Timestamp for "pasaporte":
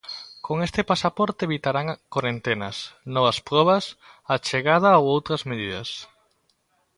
0.91-1.45